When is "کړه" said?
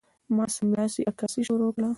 1.75-1.89